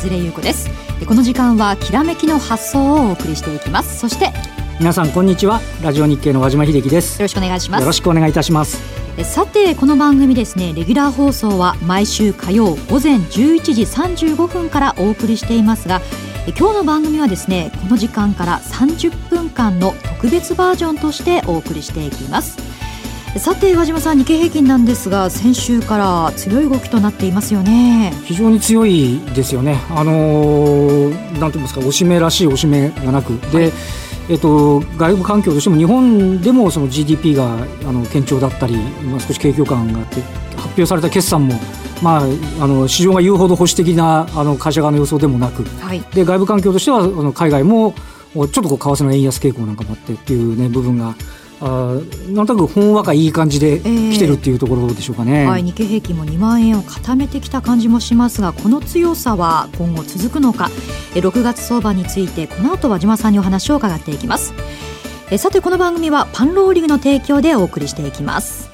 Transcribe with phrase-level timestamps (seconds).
[0.00, 0.70] こんにちは江連優子です
[1.06, 4.32] この時間はきらめきの発想をお送りしていきますそして
[4.78, 8.80] 皆さんこんにちはラジオ日経の和島秀樹ですよろしくお願いしますよろしくお願いいたします
[9.24, 16.00] さてこの番組ですねレギュラー放送は毎週火曜午前11時35分からお送りしていますが
[16.58, 22.56] 今日の番組はですねこの時間から30分間の特別バージョンとしてお送りしていきます
[23.38, 28.12] さて和島さん日経平均なんですが先週から強い動きとなっていますよね。
[28.24, 29.78] 非常に強いですよね。
[29.90, 33.38] あのー、なんて言いますかおしめらしいおしめがなく。
[33.52, 33.72] で、はい。
[34.28, 40.20] えっと、外部環境としても日本でもその GDP があの堅調だったり、まあ、少し景況感があって
[40.56, 41.54] 発表された決算も、
[42.00, 42.22] まあ、
[42.60, 47.92] あの市場が言うほど保守的なあの会社側の予想でもなく、はい、で外部環境としてはあの海外も
[48.34, 51.16] ちょっとこう為替の円安傾向なんかもあってっていう、ね、部分が
[51.60, 60.70] あなんとなくほんわかいい感じで来てるっていうところでしょうかね、えー、はい、日経平均も2万円を固めてきた感じもしますがこの強さは今後続くのか。
[61.14, 64.54] 6月相場についてこの後和島さんにお話を伺っていきます。
[65.32, 68.69] えさてこの番組はパンローリングの提供でお送りしていきます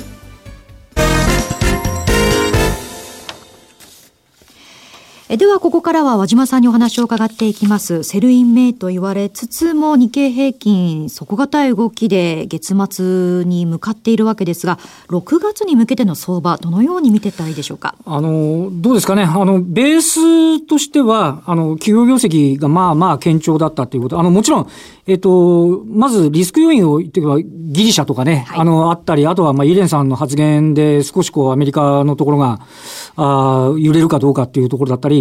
[5.28, 8.04] えではここからは和島さんにお話を伺っていきます。
[8.04, 17.96] Sell in May と言われつつも日経平均底堅い動きで月末に向かっているわけですが6月に向けての相場どのように見てたらいいでしょうか？
[18.04, 19.24] あのどうですかね？
[19.24, 24.20] あのベースとしてはあの企業業績がまあまあ堅調だったということ。
[24.20, 24.68] あのもちろん
[25.08, 32.58] えっ、と、まずリスク要因を言っていけば、ギリシャとかね、はい、あの、あったり、あとは、まあ、イレンさんの発言で少しこう、アメリカのところが、
[33.14, 35.15] あ揺れるかどうかっていうところだったり、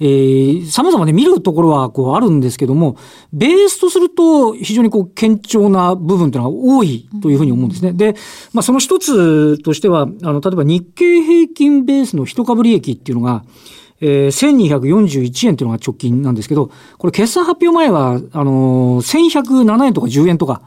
[0.00, 2.96] えー、様々ね、見るところはこうあるんですけども、
[3.32, 7.92] ベースとすると非常にこう堅調な部分というのが多いというふうに思うんですね。
[7.92, 8.14] で、
[8.52, 13.44] まあその一つとしては、あの、例えば日経平均ベースの一株利益っていうのが、
[14.00, 20.62] えー、1241円というのが直近なんですけど、これ決算発表前は、あのー、1107円とか10円とか、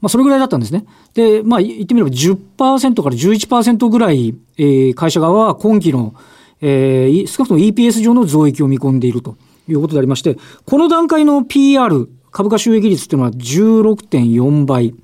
[0.00, 0.84] まあ、それぐらいだったんですね。
[1.14, 6.14] で、まあ、言ってみれば10%から11%ぐらい、えー、会社側は今期の、
[6.62, 9.36] えー、少なくとも EPS 上の増益を見込んでいると
[9.68, 14.94] いうことでありまして、この段階の PR、株価収益率っていうのは16.4倍。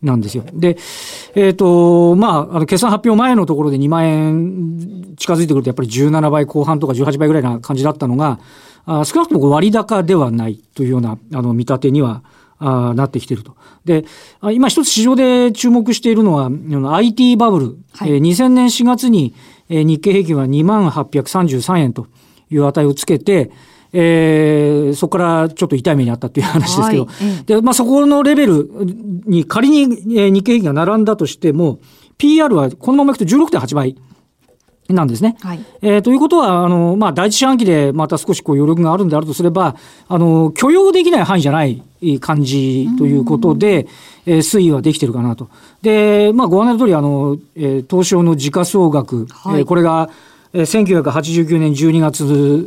[0.00, 0.44] なんですよ。
[0.52, 0.78] で、
[1.34, 8.38] えっ、ー、と、まあ、あの、決算発表前のところで2万円近づいてくると、やっぱり17倍後半とか18倍ぐらいな感じだったのが、
[8.86, 12.22] あ少なくとも割高ではないというような、あの、見立てには、
[12.60, 13.56] あなってきていると。
[13.84, 14.04] で、
[14.52, 16.50] 今一つ市場で注目しているのは、
[16.96, 17.76] IT バブル。
[17.92, 19.34] はい、えー、2000年4月に、
[19.68, 22.06] えー、日経平均は2万833円と
[22.50, 23.50] いう値をつけて、
[23.92, 28.68] えー、そこからちょっと痛い目にあったっていう話ですけど、はい、で、まあ、そこのレベル
[29.26, 29.82] に仮に、
[30.18, 31.80] えー、日経平均が並んだとしても、
[32.18, 33.96] PR はこのままいくと16.8倍。
[34.88, 35.36] なんですね。
[35.40, 39.76] はい、えー、ということは、あの、まあ、第一四半期でまた少しこう余力があるんであるとすれば、
[40.08, 41.82] あの、許容できない範囲じゃない
[42.20, 43.86] 感じということで、
[44.24, 45.48] えー、推移はできてるかなと。
[45.82, 50.08] で、まあ、ご案内の通り、あの、えー、東証の時価総額、はい、えー、これが、
[50.52, 52.20] えー、1989年12月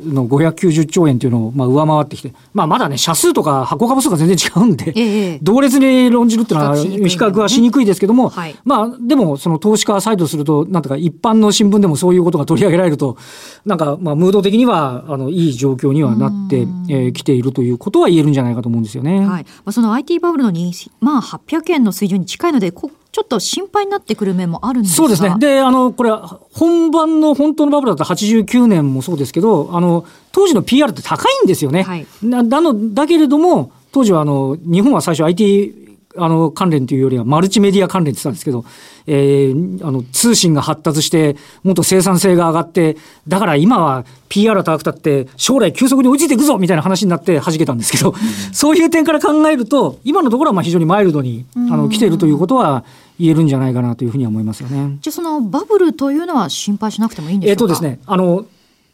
[0.06, 13.18] の590兆円というのをまあ上回ってきて、まあ、まだね、社数とか発行株数が全然違うんで、ええ、同列に論じるっていうのは、比較はしにくいですけども、はい、まあ、でも、その投資家サイドすると、なんとか一般の新聞でもそういうことが取り上げられると、
[13.66, 19.26] なんか、まあ、ムード的には、あの、いい状況にはなってき、えー、ているということは言えるんじゃないかと思うんですよね。
[19.26, 19.44] はい。
[19.44, 25.36] まあ、その IT バブルの2、まあ、800円の水準に近いので、こちょっと心配になってくる面もあるんですそうですね。
[25.38, 26.12] で、あの、これ、
[26.54, 31.84] 本番の本当のバブルだった89年もそうですけど、あの、当時の PR って高いんですよね。
[31.84, 35.81] はい、なのだけれども、当時はあの、日本は最初 IT
[36.18, 38.66] あの関連というよりはマルチメディア関連って言ったんですけど、
[39.08, 48.16] えー、あの通信が発達してもっと生産性が上がってだから今は PR 高くたって将来急速に追いついていくぞみたいな話になって弾けたんですけど、うん、
[48.54, 52.84] そういう点から考えると今のところはまあ非常にマイルドにあの来ているということは
[53.20, 54.98] 言えるんじゃないかなというふうには思いますよね。
[55.02, 57.64] じゃあそのバブルというのは心配しなくてもいいんでしょうか？
[57.64, 58.46] えっ、とですねあの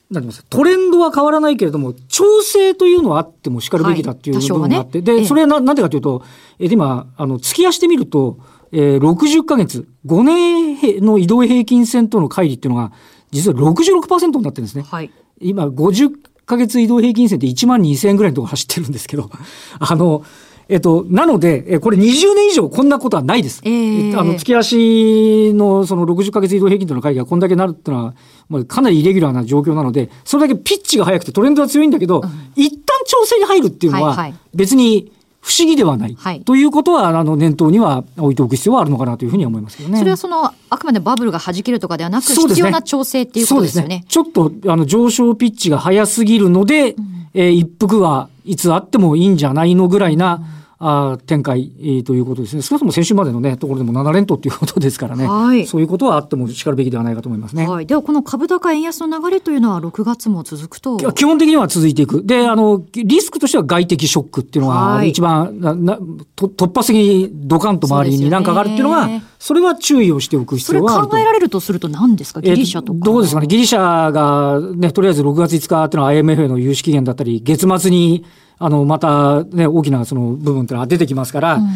[0.10, 5.08] なんてますトレンドは変わらないけれども、調整というのはあってもしかるべきだっていう部分があって、はい。
[5.08, 6.24] ね、で、それはな、なんでかというと、
[6.60, 8.40] え今、あの、月足してみると、
[8.72, 12.92] えー、60ヶ月、5年の移動平均線との乖離っていうのが、
[13.32, 14.86] 実は66%になってるんですね。
[14.90, 15.12] はい、
[15.42, 16.12] 今、50
[16.46, 19.30] ヶ月移動平均線って1万2000円ぐらいのところ走ってるんですけど、
[19.80, 20.24] あの、
[20.70, 23.62] えっと、なので、えこれ20年以上こんなことはないです。
[23.64, 28.16] えー、あの、月足のその60ヶ月移動平均との会議がこんだけなるっていうのは、
[28.50, 35.12] まあ、かなりイレギュラーな状況なので、それだけピッチが速くてトレンドが強いんだけど、うん、一旦調整に入るっていうのは、別に
[35.48, 36.16] 不思議ではない。
[36.20, 40.00] はい、ということは、あの、念頭には置いておく必要はあるのかなというふうには思いますけどね。
[40.00, 44.00] それはその、あくまでバブルが弾けるとかではなく、必要な調整っていうことですよね。
[44.00, 50.42] ねちょっと、あの、上昇ピッチが早すぎるので、うん、えー、一服はいつあってもいいんじゃないのぐらいな、
[50.80, 52.62] あ展開、えー、ということですね。
[52.62, 55.28] 少なくとも先週までのね、ところでも7連投ということですからね。
[55.28, 55.66] はい。
[55.66, 57.68] そういうことはあってもしかるべきではないかと思いますね。
[57.68, 57.88] はい。
[57.88, 62.24] では、この株高円安の流れというのは6月も続くと基本的には続いていく。
[62.24, 65.98] で、あの、リスクとしては外的ショックっていうのが、一番なな
[66.36, 69.10] と、突発的にドカンと周りに何かがあるっていうのが、
[69.40, 71.10] それは注意をしておく必要があると。
[71.12, 72.42] それ考えられるとすると何ですか？
[72.42, 73.48] ギリシャとか、えー、どうですかね？
[73.48, 78.26] ギリシャがね、とりあえず6月5日っていうのは IMF の融資期限だったり、月末に
[78.60, 81.68] あの、またね、大きなその部分っていうのが出てきますから、うん、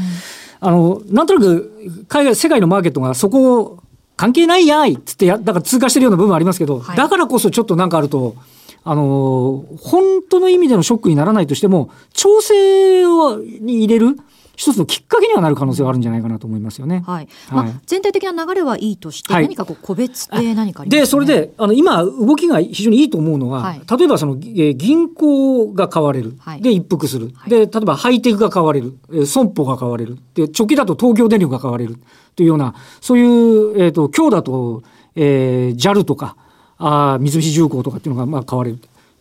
[0.60, 3.84] あの、なんとなく、海外、世界のマーケットがそこを
[4.18, 8.36] 関係ないやいっつってや、だから通過してるような部分ありますけど、はい、だからこそちょっとなんかあると、
[8.84, 14.18] あの、本当の意味でのショックにならないとしても、調整をに入れる、
[14.62, 17.04] 一つのきっかけにはなる可能性はあるんじゃないかなと思いますよね。
[17.08, 17.28] はい。
[17.52, 26.36] まあ、全体的な流れはいいとして、何かこう個別で何かね、で、それで、あの、今、動きが非常にいいと思うのは、はい、例えばその、えー、銀行が買われる。
[26.38, 27.34] はい、で、一服する。
[27.48, 28.96] で、例えばハイテクが買われる。
[29.10, 30.20] えー、損保が買われる。
[30.36, 31.98] で、直近だと東京電力が買われる。
[32.36, 34.84] というような、そういう、えっ、ー、と、今日だと、
[35.16, 36.36] えー、JAL とか、
[36.78, 38.78] あ三菱重工とかっていうのが、まあ、買われる。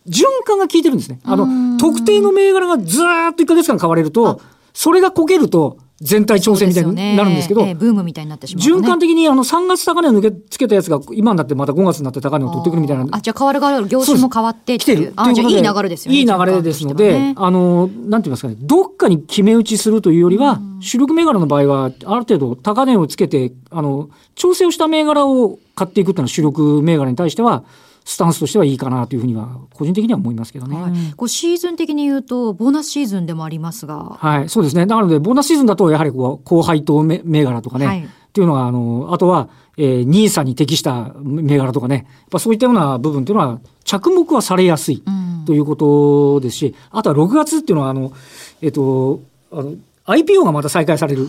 [0.07, 1.19] 循環が効いてるんですね。
[1.23, 4.39] あの、特定の銘柄がずーっと1ヶ月間買われると、
[4.73, 13.05] それがこけると、全体調整みたいになるんですけど、ねえー、ブームみたいになってしまう、ね、循環的にあの3月高値を抜けつけたやつが今になってまた5月になって高値を取ってくるみたいな。
[13.11, 15.13] あ、じゃあ変わる変わる、業種も変わってきてる。
[15.15, 16.17] あ、じゃあいい流れですよね。
[16.17, 27.63] いい流れですので、ね、あの、なんて言いますかね、どっかに決め打ちするというよりは、主力銘柄の場合は、ある程度高値をつけて、あの、調整をした銘柄を買っていくっていうのは主力銘柄に対しては、
[28.03, 30.81] スタンスとしてはいいかなというふうには個人的には思いますけどね。
[30.81, 34.17] はい、こうシーズン的に言うとボーナスシーズンでもありますが。
[34.19, 34.85] はい、そうですね。
[34.85, 45.03] なのでボーナスシーズンだとやはりこう高配当銘柄とかね、はい、っていうのがあのあとは、えー、ニーサに適した銘柄とかね、やっぱそういったような部分っていうのは着目はされやすい
[45.45, 48.13] ということですし、うん、あとは6月っていうのはあの
[48.61, 49.21] えっ、ー、と
[49.51, 49.75] あの
[50.05, 51.27] IPO がまた再開される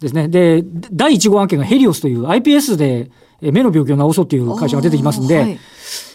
[0.00, 0.22] ですね。
[0.22, 0.62] はい、で
[0.92, 3.10] 第1号案件がヘリオスという iPS で
[3.40, 5.38] 目の病気を治そうという会社が出てきますんで。
[5.38, 5.58] はい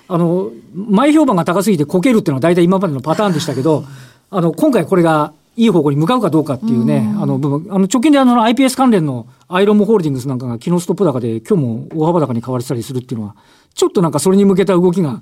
[0.08, 3.86] あの、前評判が高すぎてこけるっていうのは大体今までのパターンでしたけど、
[4.30, 13.36] あの、今回これがいい方向に向かうかどうかっていうね、うあの部分、あの直近であの IPS 関連のアイロンモホールディングスなんかが昨日ストップ高で今日も大幅高に買われてたりするっていうのは、
[13.74, 15.22] ちょっとなんかそれに向けた動きが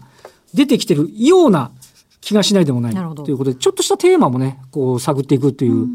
[0.54, 1.72] 出てきてるような
[2.20, 5.88] 気がしないでもないということで、ちょっとしたテーマもね、こう探っていくっていう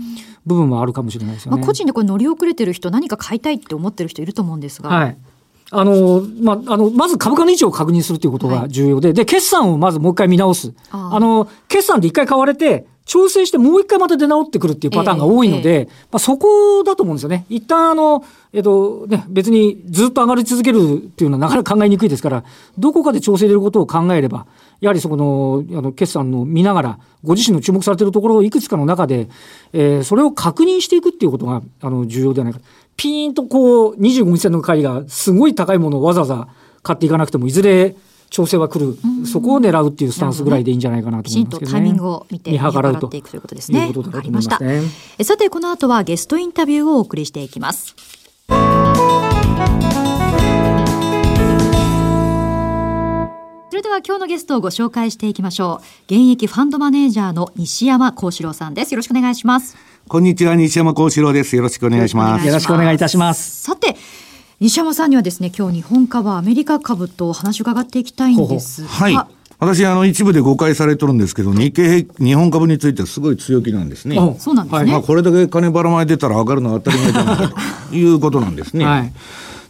[0.47, 1.59] 部分もあるかもしれないですよね。
[1.59, 4.91] まあ、個人でこれ乗り遅れてる人、何か買いたいって思ってる人いると思うんですが。
[4.91, 5.17] はい。
[5.71, 10.73] あの、まあ、あの、まず株価の位置を確認するということが重要で、はい、で、決算をまずもう一回見直す。
[10.91, 17.47] あの、決算で一回買われて、調整してもう一回また出直ってくるっていうパターンが多いので、えーえー、まあ、そこだと思うんですよね。
[17.49, 18.23] 一旦あの、
[18.53, 22.45] えっ、とね、別にずっと上がり続けるっていうのはなかなか考えにくいですから、
[22.77, 24.47] どこかで調整入れることを考えれば、
[24.83, 29.29] やはりそこの、あの、決算の見ながら、ご自身の注目されているところをいくつかの中で、
[29.73, 32.61] えー、それを確認していくっていうことが、あの、重要ではないか。
[32.99, 36.49] ピーンとこう、25日線の買いがすごい高いものをわざわざ
[36.83, 37.97] 買っていかなくても、いずれ
[38.29, 41.73] 調整は来る、そこを狙うっていうスタンスぐらいでいいんじゃないかなと思いますけどね。
[41.73, 43.93] タイミングを見て見計らうということですね。
[43.95, 44.83] とだとますね。
[45.23, 47.95] さて、この後はゲストインタビューをお送りしていきます。
[53.71, 56.13] それでは今日のゲストをご紹介していきましょう。
[56.13, 58.93] 現役ファンドマネージャーの西山幸四郎さんです。
[58.93, 59.77] よろしくお願いします。
[60.09, 61.55] こんにちは、西山幸四郎です。
[61.55, 62.47] よろしくお願いします。
[62.47, 63.61] よろしくお願いいたします。
[63.61, 63.95] さて、
[64.59, 68.89] 西山さんにはですね、今日日本株、アメリカ株とお話を伺っていきたいんですが。
[68.89, 69.19] はい。
[69.59, 74.17] 私、あの、一部で誤解されとるんですけど、日経日本株についてはすごい強気なんですね。
[74.39, 74.93] そうなんですね。
[74.93, 77.49] まあ、これだけ金ばらまいてたら上がるのは当たり前じゃないか
[77.91, 78.87] と いうことなんですね。
[78.87, 79.13] はい。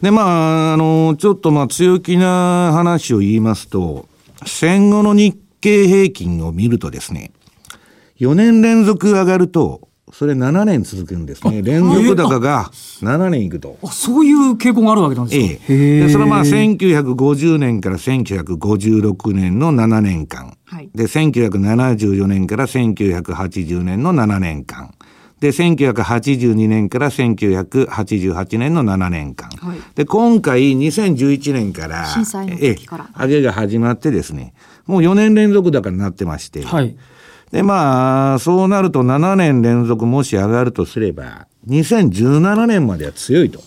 [0.03, 0.23] で、ま
[0.71, 4.07] あ、あの、ちょっとまあ、強気な話を言いますと、
[4.47, 7.33] 戦後の日経平均を見るとですね、
[8.21, 11.63] 4年連続上がると、それ7年続くんですね。
[11.63, 12.71] 連続高が
[13.03, 13.79] 7年いくと。
[13.83, 15.65] あ、そういう傾向があるわけなんですか？
[15.73, 16.01] ええ。
[16.01, 20.57] で、それはまあ1950年から1956年の7年間。
[20.65, 24.93] はい、で、1974年から1980年の7年間。
[25.41, 29.49] で、1982年から1988年の7年間。
[29.51, 33.09] はい、で、今回2011年から、震災の時から。
[33.17, 34.53] 上げが始まってですね、
[34.87, 36.97] もう4年連続高になってまして、はい、
[37.51, 43.61] で、まあ、そうなると7年連続もし上がるとすれば、2017年までは強いと。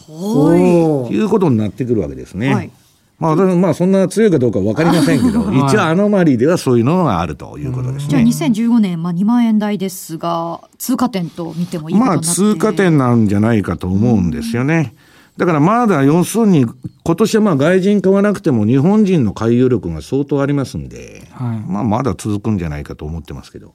[1.12, 2.54] いうことになってくるわけですね。
[2.54, 2.72] はい、
[3.20, 8.10] まあ、まあ、そんな強いかどうか分かりませんけど、一応アノマリーではそういうのがあるということですね。
[8.10, 14.94] じゃあ2015年、まあ、2万円台ですが、通過点と見てもいいまあ、通過点なんじゃないかと思うんですよね。
[15.38, 16.66] だからまだ要するに、
[17.04, 23.74] 今年はまあ外人買わなくても日本人の回遊力が相当ありますんで、はい、まあまだ続くんじゃないかと思ってますけど。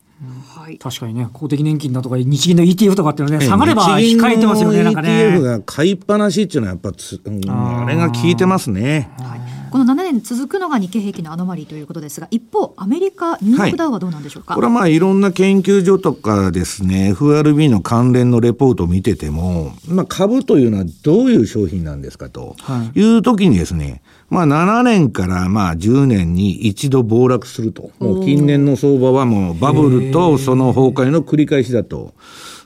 [0.54, 5.08] はい、確かにね、公的年金だとか、日銀の ETF とかっていうのはね、下がれば控えてますよね、なんかね。
[5.08, 9.10] ETF が買いっぱなしっていうのは、やっぱつ、あれが効いてますね。
[9.18, 22.56] はいこの7年続くのが日経平均のアノマリーということですが、一方、アメリカ、ニューヨークダウはどうなんでしょうか、はい、これはまあいろんな研究所とかですね、FRB の関連のレポートを見てても、まあ、株というのはどういう商品なんですかと
[22.94, 27.90] いう時にですね、まあ7年からまあ10年に一度暴落すると。
[27.98, 32.14] もう近年の相場はもうバブルとその崩壊の繰り返しだと。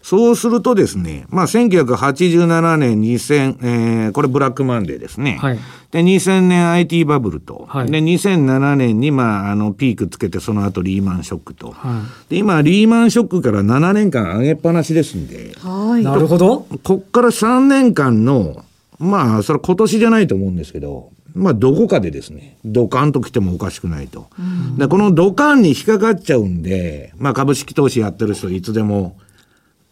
[0.02, 5.38] そうするとですね、まあ、1987年、2000、えー、これブラックマンデーですね。
[5.40, 5.58] はい、
[5.90, 7.66] で、2000年 IT バブルと。
[7.68, 11.72] はい、で、2007年に、まあ、あの、ピークつけて、その後リーマンショックと。
[11.72, 15.54] はい、で、今、リーマンショックから7年間上げっぱなしですんで。
[15.58, 16.02] はい。
[16.02, 16.66] なるほど。
[16.82, 18.64] こっから3年間の、
[18.98, 24.28] まあ、それ今年じゃないと思うんですけど、まあ、どこかでですね、ドカンと来てもおかしくないと。
[24.38, 29.16] うん、でこのドカンに引っかかっちゃうんで、まあ、株式投資やってる人、いつでも、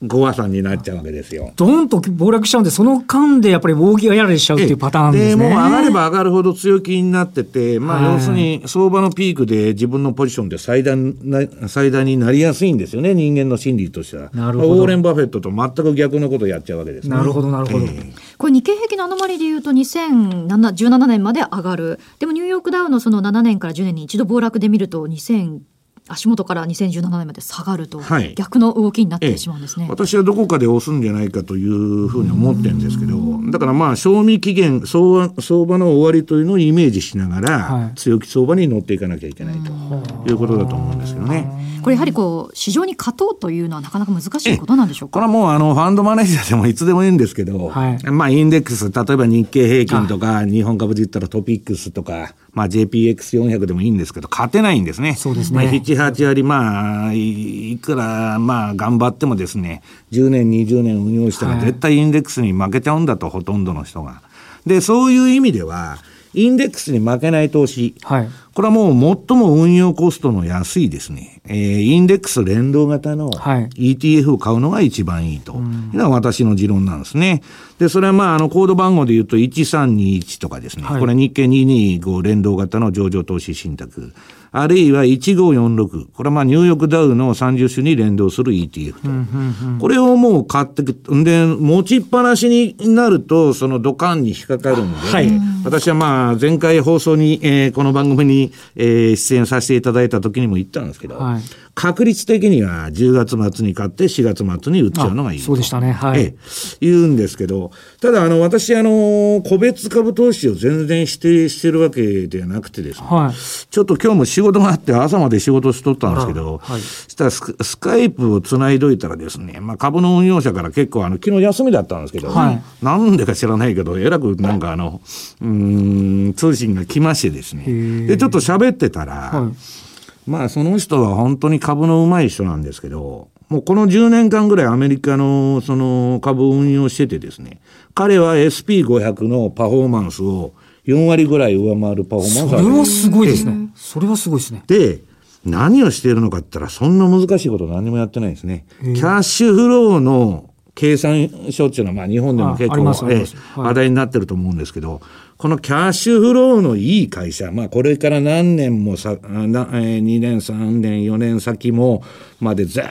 [0.01, 1.53] ご破産になっちゃうわけですよ。
[1.57, 5.49] ドンと暴落しちゃうんで、その間でやっぱり大きがやられちゃうっていうパターンですね。
[5.49, 14.31] で、もう上がれば上がるほど強気になってて、まあ、要するに相場のピークで自分のポジションで最大な、最大になりやすいんですよね、人間の心理としては。
[14.33, 14.75] なるほど。
[14.75, 17.17] ウォーレン・バフェットと全く逆のことをやっちゃうわけですね。
[17.17, 17.85] なるほど、なるほど。
[17.85, 21.99] えー、これ日経平均のアノマリでいうと2017年まで上がる。
[22.21, 25.59] でもニューヨークダウのその7年から10年に一度暴落で見ると2000
[26.09, 33.19] 足元から2017年まで下がると、はい、逆の動きになってしまうんですね、ええ、私はどこかで押すんじゃないかというふうに思ってるんですけど、
[33.51, 41.67] だからまあ、賞味期限相場、相場の終わりというのをイメージしながら、はい、強気相場に乗っていかなきゃいけないということだと思うんですけどね。
[41.83, 45.21] これやはりこう市場に勝とうというのはなかなか難しいことなんでしょうか？
[45.21, 55.15] これはもうあのファンドマネージャーでもいつでもいいんですけど、はい、まあインデックス、例えば日経平均とか日本株で言ったらトピックスとか、まあ JPX400 でもいいんですけど、勝てないんですね。
[55.15, 55.65] そうですね。
[55.65, 64.23] まあ、7、8割、まあ、いくら、まあ、頑張ってもですね、10年、20年運用したら絶対インデックスに負けちゃうんだと、ほとんどの人が。
[64.65, 65.99] で、そういう意味では、
[66.35, 67.95] インデックスに負けない投資。
[68.03, 68.29] はい。
[68.55, 77.43] これはもう最も運用コストの安いですね、えー、インデックス連動型の ETF を買うのが一番いいというのが私の持論なんですね。
[77.79, 84.13] で、それはまあ、あの、コード番号で言うと1321とかですね、はい、これ日経225連動型の上場投資信託。
[84.51, 86.07] あるいは1546。
[86.13, 89.81] これはまあニューヨークダウの30種に連動する ETF と。
[89.81, 91.15] これをもう買ってく。
[91.15, 95.31] んで、持ちっぱなしになると、その土管に引っかかるんで、はい、
[95.65, 101.38] 私はまあ前回放送に、えー、この番組に、えー、出演させていただいた時にも言ったんですけど、はい、
[101.79, 105.93] 確率的には10月末に買って4月末に売っちゃうのがいいそうでしたね。
[105.93, 106.21] はい。
[106.21, 106.35] え
[106.81, 113.35] 言うんですけど、ただあの、私あの、個別株投資を全然指定してるわけではなくてですね、はい、
[113.71, 125.01] ちょっと今日も仕事があって朝まで仕事しとったんですけど、はい、したらススカイプをつないどいたらですね、まあ株の運用者から結構あの、昨日休みだったんですけど、はい、なんでか知らないけど、えらくなんかあの、
[125.41, 129.88] うん、通信が来ましてですね、で、ちょっと喋ってたら、はい
[130.29, 137.61] まあその人は本当に株のうまい人なんですけど、もうこの10年間ぐらいアメリカのその株を運用しててですね、
[137.95, 140.53] 彼は SP500 のパフォーマンスを
[140.87, 143.71] 4割ぐらい上回るパフォーマンスそれはすごいですね。
[143.75, 144.63] それはすごいですね。
[144.67, 145.01] で、
[145.47, 148.67] 何をしているのかって言ったら、そんな難しいこと何もやってないですね。
[148.83, 155.01] キャッシュフローの計算書っていうのは、まあ日本でも結構、話題になってると思うんですけど、
[155.39, 162.03] このキャッシュフローのいい会社、まあこれから何年もさ、なえー、2年、3年、4年先も
[162.41, 162.85] までずっ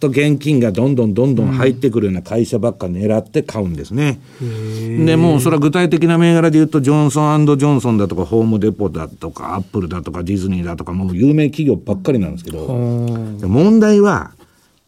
[0.00, 4.18] と現金がどんどんどんどん入ってくるような会社ばっか狙って買うんですね。
[4.40, 14.32] で、もうそれは具体的な銘柄で言うと、ジョンソンジョンソンだとか、ホームデポだとか、アップルだとか、ディズニーだとか、もう有名企業ばっかりなんですけど、問題は、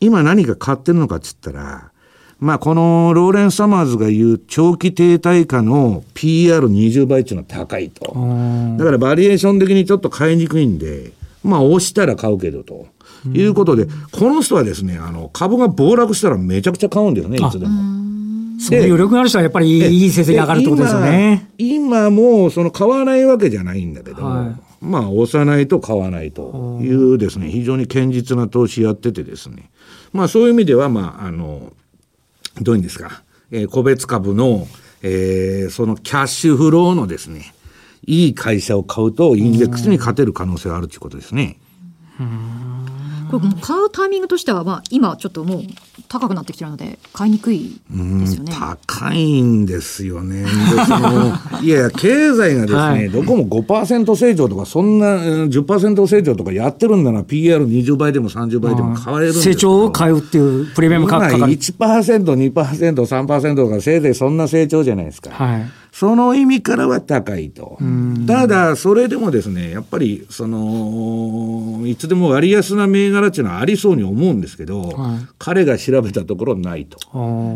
[0.01, 1.92] 今何か買ってるのかっつったら、
[2.43, 8.05] まあ、このローレン・サマーズが言う長期停滞下の PR20 倍っていうのは高いと。
[8.79, 11.13] だからバリエーション的にちょっと買いにくいんで、
[11.45, 12.89] まあ、押したら買うけどと。
[13.33, 17.73] いうことで、この人はですね、あの、株が暴落したらめちゃくちゃ買うんですね、いつでも。
[18.59, 21.49] そういう余力がある人はやっぱりいい成績上がるってことですよね。
[21.59, 29.71] 今もその買わないわけじゃないんだけど、はい、まあ押さないと買わないというですね、非常に堅実な投資やっててですね、
[30.13, 31.73] まあそういう意味では、まああの、
[32.61, 34.67] どういうんですか、えー、個別株の、
[35.03, 37.55] えー、そのキャッシュフローのですね、
[38.07, 41.59] いい会社を買うと、インデックスに勝てる可能性があるということですね。
[43.31, 45.63] これ買うタイミングとしては、まあ、今ちょっともう
[46.13, 48.53] 高くなってきてるので買いにくいですよね。
[48.53, 50.45] 高いんですよね。
[51.63, 55.17] いやいや、経済がですね、はい、どこも5%成長とか、そんな
[55.47, 61.53] 10%成長とかやってるんだな、PR20 倍でも30倍でも買われるんです成長を買うっていうプレミアム価格かかる。
[61.53, 65.31] 1%、2%、3%とか、せいぜいそんな成長じゃないですか。
[65.31, 67.79] はいその意味からは高いと。
[68.27, 76.99] ただ、それでもですね、やっぱり、その、いつでも割安な銘柄っていうのはありそうに思うんですけど、はい、彼が調べたところないと。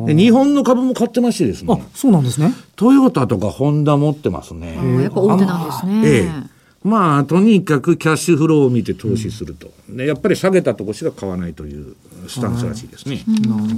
[0.06, 1.74] 日本の株も買ってましてですね。
[1.82, 2.52] あ、そうなんですね。
[2.76, 4.76] トヨタとかホンダ持ってますね。
[5.02, 6.02] やっぱ大手なんですね。
[6.04, 11.96] ええまあ、とにかくキャッシュフローを見て投資すると、うん、やっぱり下げたとこしか買わないという
[12.28, 13.24] スタンスらしいですね。
[13.26, 13.74] なるほどね。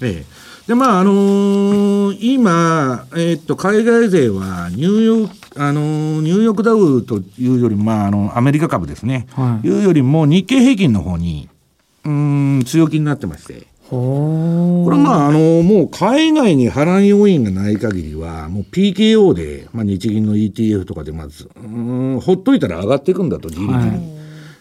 [0.00, 9.28] ええで、まあ、あのー、今、えー、っと、海外勢は、ニューヨーク、あのー、ニューヨークダウというより、まあ、あの、アメリカ株ですね。
[9.30, 11.48] はい、いうよりも、日経平均の方に、
[12.04, 13.68] うん、強気になってまして。
[13.88, 21.60] これはまあ、あの、もう海外に波乱要因がない限りは、もう PKO で、まあ日銀の ETF とかでまず、う
[22.16, 23.74] ん、ほっといたら上がっていくんだと、じりじり。
[23.74, 24.15] はい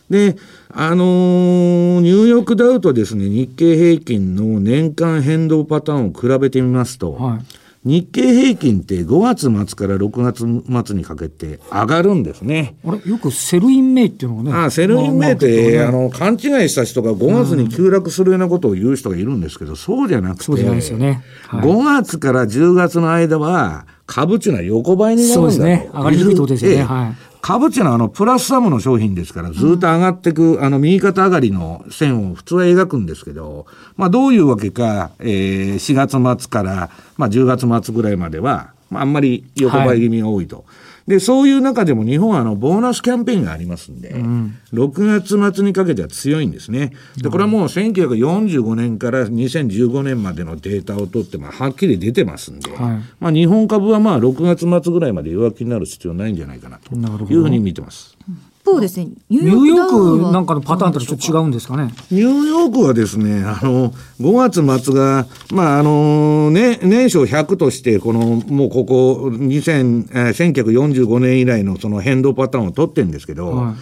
[0.10, 0.36] で、
[0.70, 7.46] あのー、ニューヨークダウとですね、日経平均の年間変動パターンを比べてみますと、はい、
[7.86, 12.76] 日経平均って5月末から6月末にかけて上がるんですね。
[12.84, 14.66] あれよく Sell in May っていうのがね。
[14.66, 21.24] あ Sell in May って、あの、勘違いした人が5月に急落するようなことを言う人がいるんですけど、そうじゃなくて、そうじゃないですよね。
[21.48, 25.52] はい、5月から10月の間は、株っていうのは横ばいになるんだと。
[25.52, 25.90] そうですね。
[25.94, 26.84] 上がりにくいってことですよね。
[26.84, 40.56] はい株っていうのはあのプラスサムの商品ですから、ずっと上がっていく、うん、あの右肩上がりの線を普通は描くんですけど、まあどういうわけか、えー、4月末から、まあ10月末ぐらいまでは、まああんまり横ばい気味が多いと。
[40.56, 40.66] はい
[41.08, 46.94] で、そういう中でも日本はあの、ボーナスキャンペーンがありますんで、うん、6月末にかけては強いんですね。
[47.18, 52.80] で、これはもう1945年から2015年までのデータを取って、まあ、はっきり出てますんで、はい、
[53.20, 58.18] まあ、日本株はまあ、6月末ぐらいまで弱気になる必要ないんじゃないかなというふうに見てます。
[58.66, 61.94] 方ですね、ニューヨークなんかのパターンとちょっと違うんですかね。
[62.10, 73.76] ニューヨークはですね、あの、5月末が、まあ、あの、ね、年初100として、この、もうここ、2000、えー、1945年以来のその変動パターンを取ってるんですけど、はい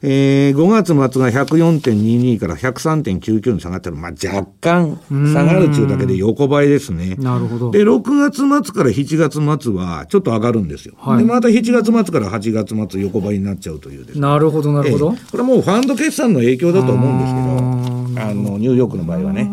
[0.00, 7.16] えー、5月末が104.22から103.99に下がったら、まあ、若干下がるというだけで横ばいですね。
[7.16, 7.70] なるほど。
[7.72, 10.94] で、6月末から7月末はちょっと上がるんですよ。
[10.98, 19.50] はい、で、また7月末から8月末横ばいになっちゃうというです、ね、なるほど、なるほど、えー、これはもうファンド決算の影響だと思うんですけど、あの、ニューヨークの場合はね。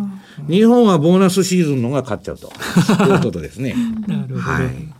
[0.48, 3.76] 日本はボーナスシーズンのが勝っちゃうということですね。
[4.08, 4.40] なるほど。
[4.42, 4.95] はい。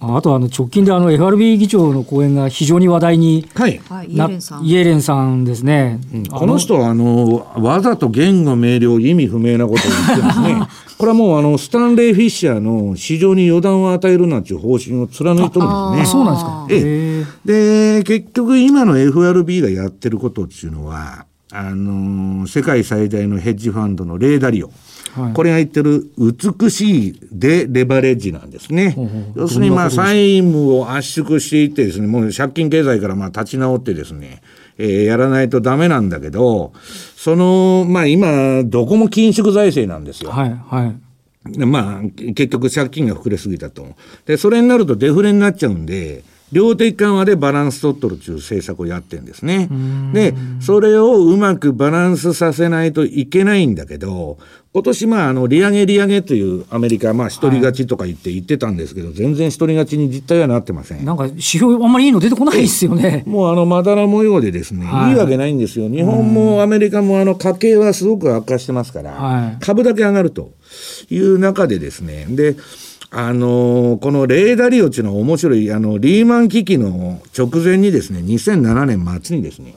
[0.00, 4.64] あとあの直近であの FRB 議長の講演が非常に話題にはい、イエレンさん。
[4.64, 6.00] イエレンさんですね。
[6.14, 10.60] うん、この人はあの、わざと言語明瞭、意味不明なことを言ってますね。
[10.98, 16.06] これはもうあの、スタンレー・フィッシャーの市場に予断を与えるなんていう方針を貫いとるんですね。
[16.06, 16.66] そうなんですか。
[16.70, 17.98] ええ。
[17.98, 24.70] で、結局今の FRB がやってることっていうのは、あの世界最大のヘッジファンドのレーダリオ。
[25.18, 28.96] はい、これが言ってる美しいでレバレッジなんですね。
[29.34, 34.42] 要するにまあ債務を圧縮していってですね、もう借金経済からまあ立ち直ってですね、
[34.78, 36.72] えー、やらないとダメなんだけど、
[37.16, 40.30] その、まあ今、どこも緊縮財政なんですよ。
[40.30, 40.96] はい、はい。
[41.66, 42.02] まあ、
[42.34, 43.96] 結局借金が膨れすぎたと。
[44.26, 49.68] で、それになるとデフレになっちゃうんで、量的緩和でバランス取っとるという政策をやってるんですね。
[50.12, 54.38] で、それをうまくバランスさせないといけないんだけど、
[54.78, 61.04] 今年まあ、あの、利上げ利上げというアメリカ、まあ、一人勝ちとか言って言ってたんですけど、はい、全然一人勝ちに実態はなってません。
[61.04, 63.24] なんか、指標あんまりいいの出てこないですよね。
[63.26, 65.88] もうあの、まだら模様でですね、はい、いいわけないんですよ。
[65.88, 70.52] 日本もアメリカもあの、家計はすごく悪化してますから、はい、株だけ上がると
[71.10, 72.54] いう中でですね、で、
[73.10, 79.74] あのー、このレーダリオっていうのは面白い、あの、リーマン危機の直前にですね、2007年末にですね、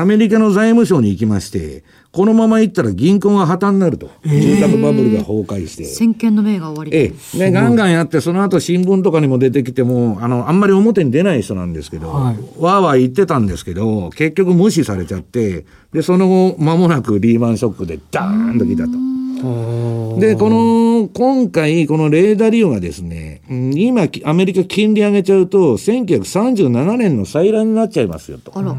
[0.00, 4.10] アメリカの財務省に行きまして、このまま行ったら銀行が破綻になると。
[4.24, 5.84] 住宅バブルが崩壊して。
[5.84, 7.38] 先見の明が終わりええ。
[7.38, 19.11] ね、ガンガンやって、その後新聞とかにも出てきても、あの、あんまり表に出ない人なんですけど、はい、わーわー言ってたんですけど、結局無視されちゃって、で、その後、間もなくリーマンショックでダーンと来たと。
[20.18, 28.52] で、この、今回、このレーダー利用がですね、今、アメリカ金利上げちゃうと、1937年の再来になっちゃいますよと。
[28.54, 28.74] あら。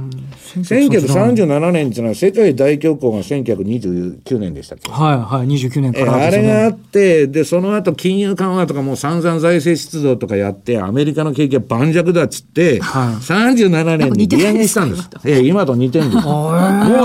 [0.55, 4.91] 1937年っていうのは世界大恐慌が1929年でしたっけ？
[4.91, 15.09] はいはい、29年から、ね、あれがあって、で、その後金融緩和とかも散々財政出動とかやって、アメリカの景気は盤石だっつって、はい、37年に利上げしたんです。
[15.25, 16.25] ええ、今と似てるんです。
[16.25, 16.51] も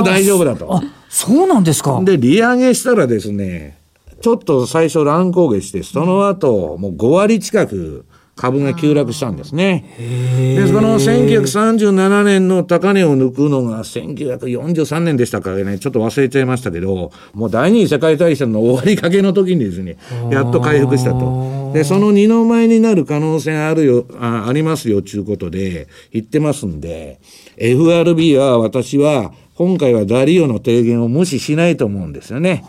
[0.01, 0.81] う大丈夫だと。
[1.09, 2.01] そうなんですか。
[2.05, 3.79] で、利上げしたらですね、
[4.21, 8.05] ちょっと最初乱高下して、その後、もう5割近く
[8.39, 9.85] 株が急落したんですね。
[9.99, 19.99] で、その1937年の高値を抜くのが1943年でしたからね、ちょっと忘れちゃいましたけど、もう第二次世界大戦の終わりかけの時にですね、
[20.31, 21.73] やっと回復したと。
[21.75, 27.19] で、その二の前になる可能性あるよ、あありますよ、ということで言ってますんで、
[27.57, 32.65] FRB は私は今回はダリオの提言を無視しないと思うんですよね。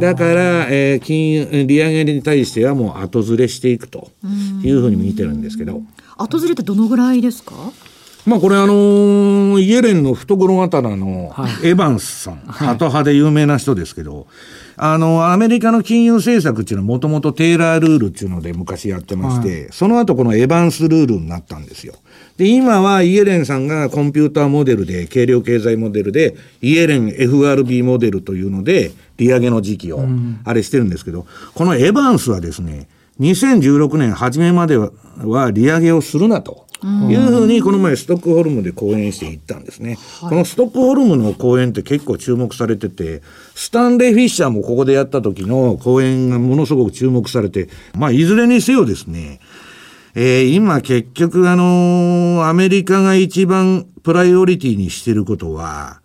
[0.00, 4.10] だから、えー、金融、利上げに対してはもう後ずれしていくと
[4.64, 5.82] いうふうに見てるんですけど。
[6.16, 7.52] 後ずれってどのぐらいですか？
[8.24, 14.26] まあこれあのー、イエレンの懐刀のエヴァンスさん、はい、ハト派で有名な人ですけど、
[14.76, 21.94] あの、アメリカの金融政策っていうのはもともとテーラールールっていうので昔やってまして、はい、その後このエヴァンスルールになったんですよ。
[22.36, 30.00] で、今はイエレンさんがコンピューターモデルで、軽量経済モデルで、イエレン FRB モデルというので、利上げの時期を、
[30.44, 32.88] あれしてるんですけど、このエヴァンスはですね、
[33.20, 34.90] 2016年初めまでは
[35.52, 36.66] 利上げをするなと。
[36.86, 43.22] いうふうにこの前ストックホルムで講演していったんですね、はい、このストックホルムの講演って結構注目されてて
[43.54, 49.40] スタンレー・フィッシャーもここでやった時の講演がものすごく注目されてまあいずれにせよですね
[50.14, 56.01] えー、今結局あのー、アメリカが一番プライオリティにしてることは、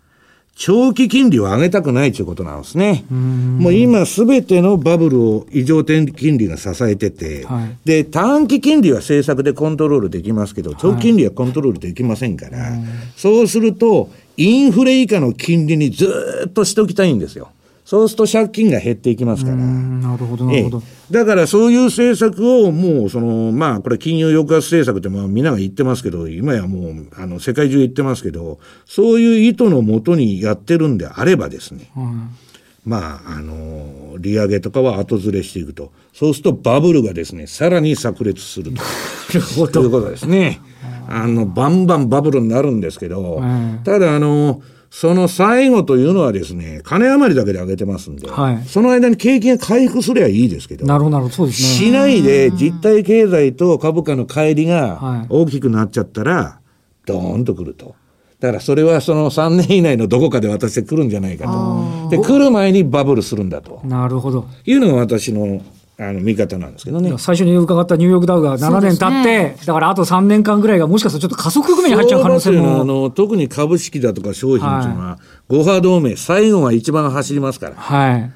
[0.60, 3.04] 長期金利を上げたくないということなんですね。
[3.10, 12.80] もう今すべてのバブルを異常点金利が支えてて、はい、で、短期金利は政策でコントロールできますけど、長期金利はコントロールできませんから、はい、
[13.16, 17.50] そうすると、インフレ以下の金利にずっとしておきたいんですよ。
[17.88, 19.56] そうすると借金が減っていきますから。
[19.56, 20.82] なるほど、なるほど。
[21.10, 32.36] だからそういう政策をもう、その、まあ、これ金融抑圧政策ってまあみんなが言ってますけど、今やもう、あの、世界中言ってますけど、そういう意図のもとにやってるんであればですね、うん、
[32.84, 35.90] まあ、あの、利上げとかは後ずれしていくと。
[36.12, 38.82] そうするとバブルがですね、さらに炸裂すると。
[39.72, 40.60] ということですね。
[41.08, 51.68] あの、バンバンバブルになるんですけど、うん、ただあの、その最後というのはですね、金余りだけで上げてますんで、はい、その間に景気が回復すればいいですけど、なるほど、なるほど、そうですね。
[51.68, 56.60] しないで実体経済と株価の乖離が大きくなっちゃったら、
[57.04, 57.94] ドーンとくると。
[58.40, 62.08] だからそれはその3年以内のどこかで私で来るんじゃないかと。
[62.10, 63.80] で、来る前にバブルするんだと。
[63.84, 64.46] なるほど。
[64.64, 65.60] いうのが私の
[66.00, 67.12] あの見方なんですけどね。
[67.18, 72.80] 最初に伺ったニューヨークダウが7年経って、ね、だからあと3年間ぐらいがもしかしたらちょっと加速組に入っちゃう可能性も。
[72.80, 77.74] あの特に株式だとか商品っていうのは、5波同盟、最後が一番走りますから。
[77.74, 78.32] はい。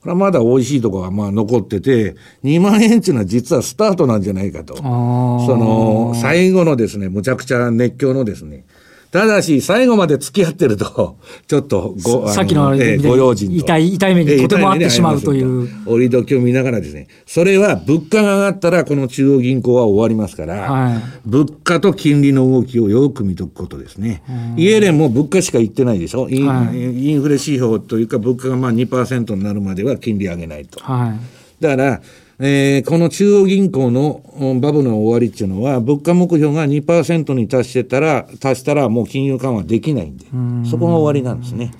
[0.00, 4.74] これはまだ美味しいところがまあ残ってて、2万円っていうのは実はスタートなんじゃないかと。
[4.76, 8.64] その、最後のですね、むちゃくちゃ熱狂のですね、
[9.12, 15.68] ただし、最後まで付き合ってると、 ちょっとご、さっきの、えー、ご用心痛い、痛い目にとてもあってしまうという。
[15.84, 24.22] 折り時を見ながらですね、それは物価が上がったら、この中央銀行は終わりますから、はい、物価と金利の動きをよく見とくことですね。
[24.56, 26.30] イエレンも物価しか言ってないでしょ？
[26.30, 30.80] インはい、インフレ指標というか、物価がまあ2%になるまでは金利上げないと。
[30.80, 31.14] は
[31.60, 32.00] い、だから、
[32.44, 34.20] えー、この中央銀行の
[34.60, 41.70] バブルの終わりっていうのは、物価目標が2%に達してたら、達したらもう金融緩和できないんで、んそこが終わりなんですね。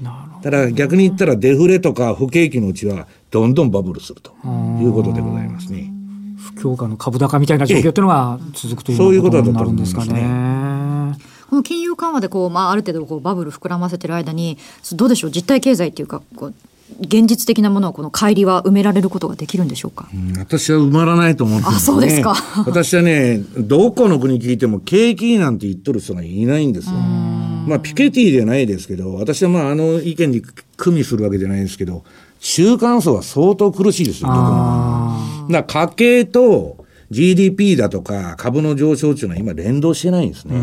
[0.40, 4.30] ただ逆に言ったらデフレとか不景気のうちはどんどんバブルすると
[4.80, 5.92] いうことでございますね。
[6.56, 11.16] 不況下の株高みたいな状況っていうのが続くということになるんですかね。
[11.50, 14.58] この金融緩和でこう、まあ、ある程度こうバブル膨らませてる間に
[14.94, 15.30] どうでしょう？
[15.32, 16.54] 実体経済っていうかこう
[17.00, 22.34] 現実的なものはこの乖離は埋められることができるんでしょうか、うん、私は埋まらないと思うんです、ね、あそうですか。
[22.66, 26.92] 私はねどこの国聞いても景気なんて言っとる人がいないんですよ。
[26.92, 30.42] まあピケティじゃないですけど私はまああの意見に
[30.76, 32.02] 組みするわけじゃないですけど
[32.40, 34.28] 中間層は相当苦しいですよ
[35.48, 40.56] だ家計と GDP だとか株の上昇っていうのは今連動してないんですね。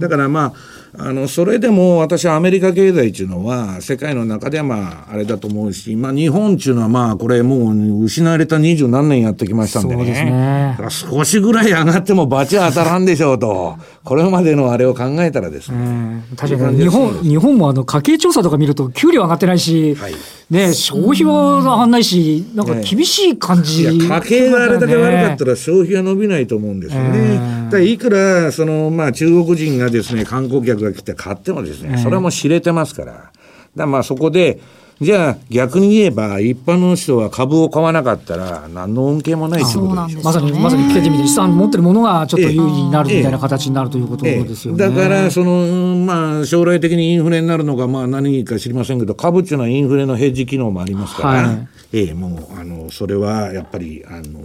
[0.00, 0.52] だからまあ
[0.96, 9.96] あの、それでも私はアメリカ経済っていうのは、世界の中ではまあ、あれだと思うし、まあ、日本っていうのはまあ、これもう失われた二十何年やってきましたんでね。
[9.96, 10.76] そうですね。
[11.10, 13.76] 少しぐらい上がっても罰は当たらんでしょうと。
[14.04, 16.22] これまでのあれを考えたらですね。
[16.36, 20.14] 確かに日本、日本もあの、家計調査とか見ると、給料上がってないし、はい、
[20.50, 27.68] ね、消費は上がんないし、なんか厳しい感じ、ね、家計があれだけ悪かったら消費は伸びないと思うんですよね。
[27.70, 33.32] だいくら、その、まあ、中国人がですね、観光客が来て買ってもですね、それはもう知れてますから。
[33.74, 34.60] だまあそこで、
[35.00, 54.40] じゃあ逆に言えば一般の人は株を買わなかったら何の恩恵もないということでしょまさにまさに聞いてみて資産持ってるものがちょっと有利になるみたいな形になるということですよね、だからそのまあ将来的にインフレになるのがまあ何か知りませんけど株っていうのはインフレのヘッジ機能もありますから、はい、ええもうあのそれはやっぱりあの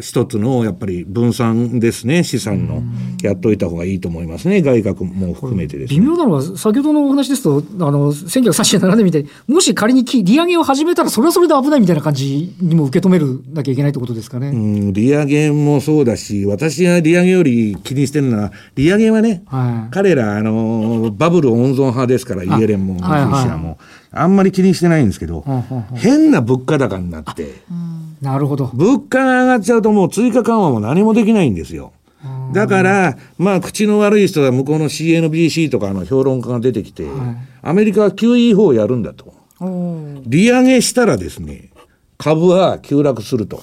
[0.00, 2.82] 一つのやっぱり分散ですね、資産の、
[3.22, 14.48] やっといた方がいいと思いますね、外角も含めてです、ね、微妙なのは、先ほどのお話ですと、あの1937年みたいに、もし仮に利上げを始めたら、それはそれで危ないみたいな感じにも受け止めるなきゃいけないってことですかね。
[14.48, 23.78] うん、利上げもそうだし、私が利上げより気にしてるのは、利上げはね、はい、彼ら、あの、バブル温存派ですから、イエレンも、フィシャも。
[24.10, 25.44] あんまり気にしてないんですけど、
[25.94, 27.62] 変な物価高になって、
[28.20, 28.70] なるほど。
[28.74, 31.92] 物価が上がっちゃうともう追加緩和も何もできないんですよ。
[32.52, 39.34] だから、まあ、口の悪い人は向こうの CNBC とかの評論家が出てきて、はい、アメリカは QE 法をやるんだと。
[40.26, 41.70] 利上げしたらですね、
[42.16, 43.62] 株は急落すると。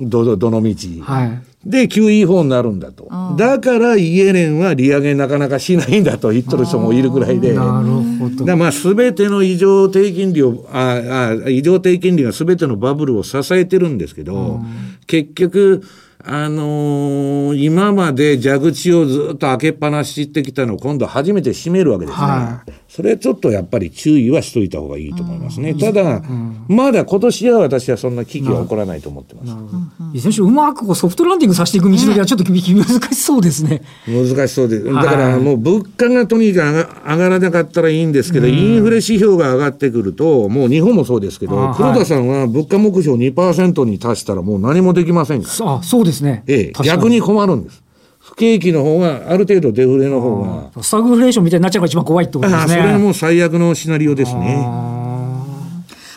[0.00, 0.74] ど、どの道。
[1.02, 3.08] はい、で、QE 法になるんだと。
[3.36, 7.52] だからイエレンは利上げなかなかしないんだと言っとる人もいるぐらいで。
[7.52, 8.44] なるほど。
[8.44, 14.60] だまあ、すべての異常低金利を、ああ異常低金利がすべてのバブルを支えてるんですけど、
[15.06, 15.82] 結局、
[16.24, 22.24] あのー、今まで蛇口をずっと開けっぱなししてきたのを今度初めて閉めるわけですね。
[22.24, 25.70] はい、それはちょっとやっぱり注意はしといた方がいいと思いますね。
[25.70, 29.52] うん、ただ、うん、まだ今年は私はそんな危機は起こらないと思ってます。
[30.14, 32.54] いずれにしろうまくこうソフトランディングさせていく道のりはちょっと難
[33.12, 33.82] しそうですね。
[34.06, 34.84] 難しそうです。
[34.86, 45.72] だからもう物価がとにかく上がらなかったらいいんですけど、インフレ指標が上がってくると、もう日本もそうですけど、黒田さんは物価目標2%に達したらもう何もできませんから。
[45.74, 46.42] あ、そうですね。
[46.46, 47.82] ええ、逆に困るんです。
[48.38, 50.82] 不景気の方が、ある程度デフレの方が。
[50.82, 52.74] スタグフレーションみたいになっちゃうのが一番怖いってことですね。
[52.74, 54.56] それも最悪のシナリオですね。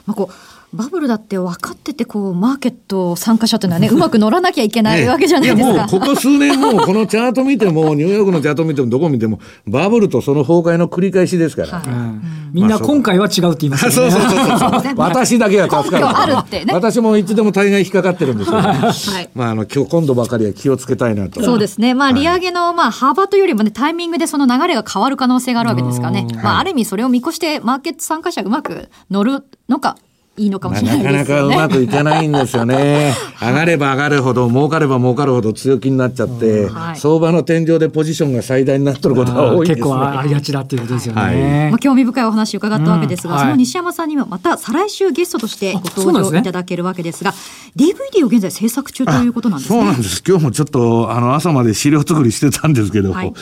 [0.06, 5.78] まあ、こうバブルだって分かっててこうマーケット参加者というのはね うまく乗らなきゃいけないわけじゃないですか。
[5.80, 11.80] もうここ数年もこのチャート見てもニューヨークのチャート見てもどこ見てもバブルとその崩壊の繰り返しですから。
[11.80, 14.12] はいみんな今回は違うって言いますよね。
[14.12, 14.94] そうそうそうそう。
[14.98, 16.36] 私だけは助かる。
[16.60, 18.68] るね、私もいつでも大概引っかかってるんですよ、ね。
[18.68, 19.30] はい。
[19.34, 21.42] まああの今日今度ばかりは気をつけたいなと。
[21.42, 21.94] そうですね。
[21.94, 26.28] まあ利上げのまあ幅というよりもねタイミングでその流れが変わる可能性があるわけですからね。
[26.44, 29.96] まあある意味それを見越してマーケット参加者うまく乗るのか
[30.42, 31.18] いいのかもしれないですね。
[31.20, 33.14] なかなかうまくいかないんですよね。
[33.42, 41.22] 上がれば上がるほど、儲かれば儲かるほど強気になっちゃって、はい、相場の天井でポジションが最大になってることが多いね、結構ありがちだっていうことですよね。
[41.22, 49.80] はい、まあ、興味深いお話を伺ったわけですが、うんはい、その西山さんにはまた再来週ゲストとしてご登場いただけるわけですが、すね、DVD を現在制作中ということなんですね。
[49.80, 50.24] そうなんです。
[50.28, 53.34] 今日もちょっと、あの、朝まで資料作りしてたんですけど、はい、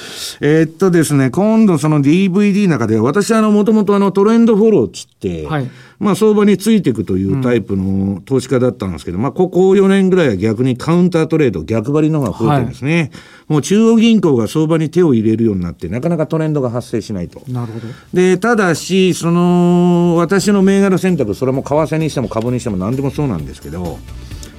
[0.41, 12.97] えー、っとですね、今度その DVD の中で、私あの、もともとあの、トレンドフォローっつって、はいまあ相場についていくというタイプの投資家だったんですけど、うん、まあここ4年ぐらいは逆にカウンタートレード、逆張りのが増えてるんですね。
[12.97, 13.11] はい、
[13.49, 17.41] もう中央銀行が相場に手を入れるようになって、なかなかトレンドが発生しないと。
[17.49, 17.87] なるほど。
[18.13, 23.99] で、ただし、その、私の銘柄選択、それも為替にしても株にしても何でもそうなんですけど、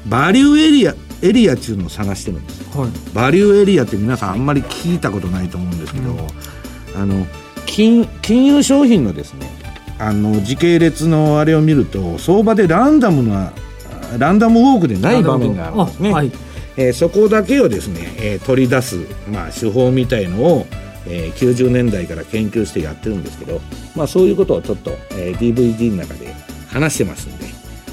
[0.07, 2.79] バリューエリア、エリアっていうのを探してるんです。
[2.79, 6.19] はい、バリューエリアって皆さんあんまり聞いたことないと思うんですけど、うん、
[7.01, 7.27] あの、
[7.67, 9.51] 金、金融商品のですね、
[10.01, 13.53] あの時系列のあれを見ると相場でランダムな
[14.19, 16.13] ランダムウォークでない場面があるんですね。
[16.13, 16.33] はい、
[16.77, 18.97] えー、そこだけをですね、えー、取り出す、
[19.29, 20.67] まあ、手法みたいのを、
[21.07, 23.61] えー、90年代から研究してやってるんですけど、
[23.95, 26.35] まあ、そういうことをちょっと、えー、DVD の中で
[26.71, 27.45] 話してますんで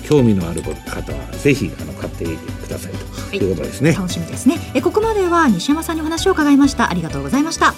[0.07, 0.71] 興味のある方
[1.13, 3.51] はぜひあの買ってくださいとい。
[3.51, 4.57] うことですね、楽しみですね。
[4.73, 6.89] えここまでは西山さんにお話を伺いました。
[6.89, 7.73] ありがとうございました。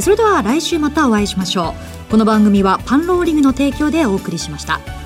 [0.00, 4.97] それでは来週またお会いしましょうこの番組はパンローリングの提供でお送りしました。